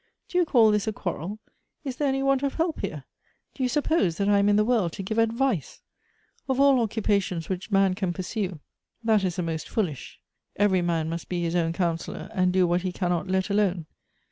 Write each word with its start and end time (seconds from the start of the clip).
Do 0.29 0.39
you 0.39 0.45
call 0.45 0.71
this 0.71 0.87
a 0.87 0.93
quarrel? 0.93 1.37
Is 1.83 1.97
there 1.97 2.07
any 2.07 2.23
want 2.23 2.41
of 2.41 2.55
help 2.55 2.79
here? 2.79 3.03
Do 3.53 3.61
you 3.61 3.69
suppose 3.69 4.17
that 4.17 4.27
I 4.27 4.39
am 4.39 4.49
in 4.49 4.55
the 4.55 4.65
world 4.65 4.93
to 4.93 5.03
give 5.03 5.19
advice 5.19 5.83
f 6.41 6.49
Of 6.49 6.59
all 6.59 6.81
occupations 6.81 7.49
which 7.49 7.69
man 7.69 7.93
can 7.93 8.11
pursue, 8.11 8.59
that 9.03 9.23
is 9.23 9.35
the 9.35 9.43
most 9.43 9.69
foolish. 9.69 10.19
Every 10.55 10.81
man 10.81 11.07
must 11.07 11.29
be 11.29 11.43
his 11.43 11.55
own 11.55 11.71
counsellor, 11.71 12.31
and 12.33 12.51
do 12.51 12.65
what 12.65 12.81
he 12.81 12.91
cannot 12.91 13.27
let 13.27 13.51
alone. 13.51 13.85